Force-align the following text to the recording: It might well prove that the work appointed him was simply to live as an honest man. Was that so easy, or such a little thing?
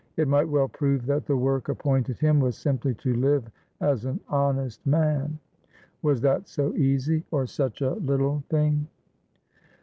It 0.17 0.27
might 0.27 0.49
well 0.49 0.67
prove 0.67 1.05
that 1.05 1.27
the 1.27 1.37
work 1.37 1.69
appointed 1.69 2.17
him 2.17 2.39
was 2.39 2.57
simply 2.57 2.95
to 2.95 3.13
live 3.13 3.47
as 3.81 4.03
an 4.05 4.19
honest 4.29 4.83
man. 4.83 5.37
Was 6.01 6.21
that 6.21 6.47
so 6.47 6.73
easy, 6.73 7.23
or 7.29 7.45
such 7.45 7.81
a 7.83 7.91
little 7.93 8.43
thing? 8.49 8.87